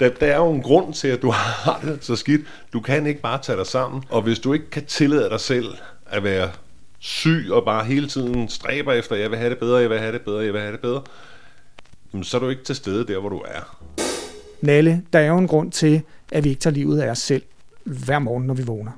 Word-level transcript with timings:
Der, 0.00 0.08
der 0.08 0.26
er 0.26 0.36
jo 0.36 0.50
en 0.50 0.62
grund 0.62 0.94
til, 0.94 1.08
at 1.08 1.22
du 1.22 1.30
har 1.64 1.80
det 1.84 2.04
så 2.04 2.16
skidt. 2.16 2.40
Du 2.72 2.80
kan 2.80 3.06
ikke 3.06 3.20
bare 3.20 3.38
tage 3.42 3.58
dig 3.58 3.66
sammen. 3.66 4.02
Og 4.10 4.22
hvis 4.22 4.38
du 4.38 4.52
ikke 4.52 4.70
kan 4.70 4.84
tillade 4.84 5.30
dig 5.30 5.40
selv 5.40 5.74
at 6.06 6.24
være 6.24 6.50
syg 6.98 7.46
og 7.50 7.64
bare 7.64 7.84
hele 7.84 8.08
tiden 8.08 8.48
stræber 8.48 8.92
efter, 8.92 9.16
jeg 9.16 9.30
vil 9.30 9.38
have 9.38 9.50
det 9.50 9.58
bedre, 9.58 9.76
jeg 9.76 9.90
vil 9.90 9.98
have 9.98 10.12
det 10.12 10.22
bedre, 10.22 10.44
jeg 10.44 10.52
vil 10.52 10.60
have 10.60 10.72
det 10.72 10.80
bedre, 10.80 11.02
så 12.22 12.36
er 12.36 12.40
du 12.40 12.48
ikke 12.48 12.64
til 12.64 12.76
stede 12.76 13.06
der, 13.06 13.18
hvor 13.18 13.28
du 13.28 13.38
er. 13.38 13.76
Nalle, 14.60 15.02
der 15.12 15.18
er 15.18 15.26
jo 15.26 15.38
en 15.38 15.46
grund 15.46 15.72
til, 15.72 16.02
at 16.32 16.44
vi 16.44 16.48
ikke 16.48 16.60
tager 16.60 16.74
livet 16.74 17.00
af 17.00 17.10
os 17.10 17.18
selv 17.18 17.42
hver 17.84 18.18
morgen, 18.18 18.44
når 18.44 18.54
vi 18.54 18.62
vågner. 18.62 18.92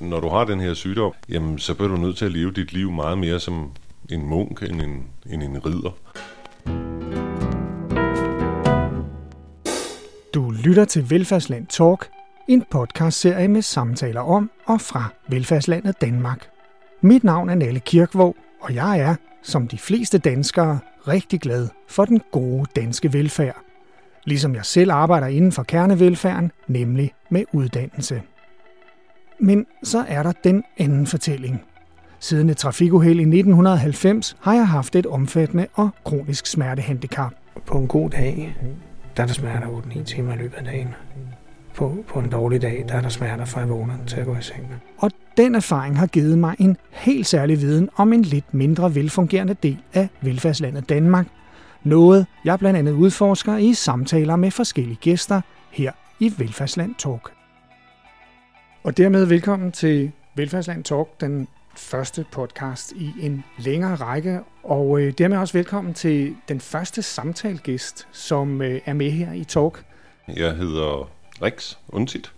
Når 0.00 0.20
du 0.20 0.28
har 0.28 0.44
den 0.44 0.60
her 0.60 0.74
sygdom, 0.74 1.12
jamen, 1.28 1.58
så 1.58 1.74
bliver 1.74 1.88
du 1.88 1.96
nødt 1.96 2.16
til 2.16 2.24
at 2.24 2.32
leve 2.32 2.52
dit 2.52 2.72
liv 2.72 2.90
meget 2.90 3.18
mere 3.18 3.40
som 3.40 3.72
en 4.10 4.26
munk 4.26 4.62
end 4.62 4.82
en, 4.82 5.06
end 5.30 5.42
en 5.42 5.66
ridder. 5.66 5.96
Du 10.38 10.50
lytter 10.50 10.84
til 10.84 11.10
Velfærdsland 11.10 11.66
Talk, 11.66 12.08
en 12.48 12.64
podcastserie 12.70 13.48
med 13.48 13.62
samtaler 13.62 14.20
om 14.20 14.50
og 14.66 14.80
fra 14.80 15.12
velfærdslandet 15.28 16.00
Danmark. 16.00 16.48
Mit 17.00 17.24
navn 17.24 17.48
er 17.48 17.54
Nalle 17.54 17.80
Kirkvåg, 17.80 18.36
og 18.60 18.74
jeg 18.74 19.00
er, 19.00 19.14
som 19.42 19.68
de 19.68 19.78
fleste 19.78 20.18
danskere, 20.18 20.78
rigtig 21.08 21.40
glad 21.40 21.68
for 21.88 22.04
den 22.04 22.20
gode 22.32 22.66
danske 22.76 23.12
velfærd. 23.12 23.56
Ligesom 24.24 24.54
jeg 24.54 24.64
selv 24.64 24.92
arbejder 24.92 25.26
inden 25.26 25.52
for 25.52 25.62
kernevelfærden, 25.62 26.52
nemlig 26.68 27.12
med 27.30 27.44
uddannelse. 27.52 28.22
Men 29.40 29.66
så 29.82 30.04
er 30.08 30.22
der 30.22 30.32
den 30.44 30.64
anden 30.78 31.06
fortælling. 31.06 31.62
Siden 32.18 32.50
et 32.50 32.56
trafikuheld 32.56 33.18
i 33.18 33.22
1990 33.22 34.36
har 34.40 34.54
jeg 34.54 34.68
haft 34.68 34.96
et 34.96 35.06
omfattende 35.06 35.66
og 35.74 35.90
kronisk 36.04 36.46
smertehandicap. 36.46 37.32
På 37.66 37.78
en 37.78 37.88
god 37.88 38.10
dag, 38.10 38.56
der 39.18 39.24
er 39.24 39.26
der 39.26 39.34
smerter 39.34 39.66
8-9 39.66 40.04
timer 40.04 40.34
i 40.34 40.36
løbet 40.36 40.56
af 40.56 40.64
dagen. 40.64 40.94
På, 41.74 42.04
på 42.08 42.18
en 42.18 42.30
dårlig 42.30 42.62
dag, 42.62 42.84
der 42.88 42.94
er 42.94 43.00
der 43.00 43.08
smerter 43.08 43.44
fra 43.44 43.60
jeg 43.60 43.68
vågner 43.68 43.94
til 44.06 44.16
at 44.20 44.26
gå 44.26 44.36
i 44.36 44.42
seng. 44.42 44.74
Og 44.98 45.10
den 45.36 45.54
erfaring 45.54 45.98
har 45.98 46.06
givet 46.06 46.38
mig 46.38 46.56
en 46.58 46.76
helt 46.90 47.26
særlig 47.26 47.60
viden 47.60 47.88
om 47.96 48.12
en 48.12 48.22
lidt 48.22 48.54
mindre 48.54 48.94
velfungerende 48.94 49.54
del 49.54 49.78
af 49.94 50.08
velfærdslandet 50.20 50.88
Danmark. 50.88 51.26
Noget, 51.84 52.26
jeg 52.44 52.58
blandt 52.58 52.78
andet 52.78 52.92
udforsker 52.92 53.56
i 53.56 53.74
samtaler 53.74 54.36
med 54.36 54.50
forskellige 54.50 54.98
gæster 55.00 55.40
her 55.70 55.92
i 56.20 56.32
Velfærdsland 56.38 56.94
Talk. 56.98 57.32
Og 58.84 58.96
dermed 58.96 59.24
velkommen 59.24 59.72
til 59.72 60.12
Velfærdsland 60.34 60.84
Talk, 60.84 61.20
den 61.20 61.48
første 61.78 62.26
podcast 62.32 62.92
i 62.92 63.12
en 63.20 63.44
længere 63.58 63.94
række, 63.94 64.40
og 64.62 65.00
øh, 65.00 65.12
dermed 65.18 65.36
også 65.36 65.58
velkommen 65.58 65.94
til 65.94 66.36
den 66.48 66.60
første 66.60 67.02
samtalegæst, 67.02 68.08
som 68.12 68.62
øh, 68.62 68.80
er 68.84 68.92
med 68.92 69.10
her 69.10 69.32
i 69.32 69.44
Talk. 69.44 69.84
Jeg 70.28 70.56
hedder 70.56 71.10
Rex 71.42 71.76
Undtit 71.88 72.32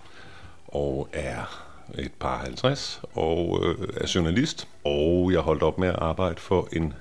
og 0.67 1.09
er 1.13 1.71
et 1.99 2.13
par 2.13 2.39
50 2.39 3.03
og 3.15 3.61
øh, 3.65 3.89
er 3.97 4.13
journalist. 4.15 4.69
Og 4.85 5.33
jeg 5.33 5.41
holdt 5.41 5.63
op 5.63 5.79
med 5.79 5.89
at 5.89 5.97
arbejde 5.99 6.41
for 6.41 6.69
en 6.73 6.93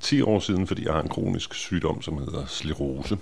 10 0.00 0.22
år 0.22 0.38
siden, 0.38 0.66
fordi 0.66 0.84
jeg 0.84 0.92
har 0.92 1.02
en 1.02 1.08
kronisk 1.08 1.54
sygdom, 1.54 2.02
som 2.02 2.18
hedder 2.18 2.46
sklerose. 2.46 3.18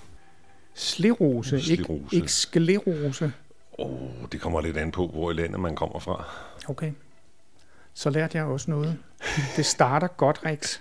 Sklerose, 0.75 1.56
ikke, 1.56 1.83
Sklerose. 1.83 2.17
ikke 2.17 2.33
sklerose. 2.33 3.33
Og 3.78 4.11
det 4.33 4.41
kommer 4.41 4.61
lidt 4.61 4.77
an 4.77 4.91
på, 4.91 5.06
hvor 5.06 5.31
i 5.31 5.34
landet 5.34 5.61
man 5.61 5.77
kommer 5.77 5.98
fra. 5.98 6.25
Okay. 6.69 6.93
Så 7.95 8.11
lærte 8.11 8.39
jeg 8.39 8.47
også 8.47 8.71
noget. 8.71 8.98
Det 9.57 9.67
starter 9.67 10.07
godt, 10.07 10.41
Rex. 10.45 10.79